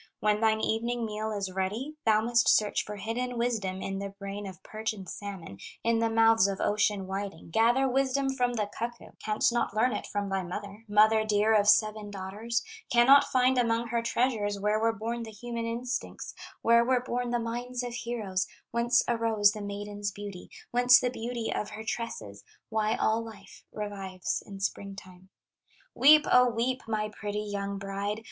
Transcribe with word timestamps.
When 0.19 0.41
thine 0.41 0.61
evening 0.61 1.05
meal 1.05 1.31
is 1.31 1.51
ready, 1.51 1.93
Thou 2.07 2.21
must 2.21 2.49
search 2.49 2.83
for 2.83 2.95
hidden 2.95 3.37
wisdom 3.37 3.83
In 3.83 3.99
the 3.99 4.09
brain 4.09 4.47
of 4.47 4.63
perch 4.63 4.93
and 4.93 5.07
salmon, 5.07 5.59
In 5.83 5.99
the 5.99 6.09
mouths 6.09 6.47
of 6.47 6.59
ocean 6.59 7.05
whiting, 7.05 7.51
Gather 7.51 7.87
wisdom 7.87 8.31
from 8.33 8.53
the 8.53 8.65
cuckoo, 8.75 9.11
Canst 9.23 9.53
not 9.53 9.75
learn 9.75 9.93
it 9.93 10.07
from 10.07 10.27
thy 10.29 10.41
mother, 10.41 10.85
Mother 10.87 11.23
dear 11.23 11.53
of 11.53 11.67
seven 11.67 12.09
daughters; 12.09 12.63
Cannot 12.91 13.25
find 13.25 13.59
among 13.59 13.89
her 13.89 14.01
treasures 14.01 14.59
Where 14.59 14.79
were 14.79 14.91
born 14.91 15.21
the 15.21 15.29
human 15.29 15.65
instincts, 15.67 16.33
Where 16.63 16.83
were 16.83 17.01
born 17.03 17.29
the 17.29 17.37
minds 17.37 17.83
of 17.83 17.93
heroes, 17.93 18.47
Whence 18.71 19.03
arose 19.07 19.51
the 19.51 19.61
maiden's 19.61 20.09
beauty, 20.11 20.49
Whence 20.71 20.99
the 20.99 21.11
beauty 21.11 21.53
of 21.53 21.69
her 21.69 21.83
tresses, 21.83 22.43
Why 22.69 22.95
all 22.95 23.23
life 23.23 23.65
revives 23.71 24.41
in 24.47 24.61
spring 24.61 24.95
time. 24.95 25.29
"Weep, 25.93 26.25
O 26.31 26.49
weep, 26.49 26.81
my 26.87 27.09
pretty 27.09 27.41
young 27.43 27.77
bride. 27.77 28.19